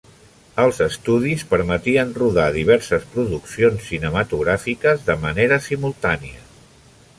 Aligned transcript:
Els 0.61 0.77
estudis 0.85 1.43
permetien 1.51 2.15
rodar 2.21 2.47
diverses 2.55 3.05
produccions 3.13 3.85
cinematogràfiques 3.91 5.07
de 5.11 5.21
manera 5.27 5.63
simultània. 5.71 6.45